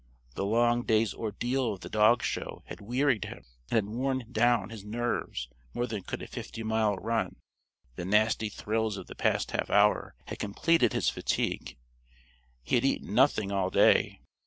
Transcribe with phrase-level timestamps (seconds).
[0.33, 4.71] The long day's ordeal of the dog show had wearied him and had worn down
[4.71, 7.35] his nerves more than could a fifty mile run.
[7.97, 11.77] The nasty thrills of the past half hour had completed his fatigue.
[12.63, 14.21] He had eaten nothing all day.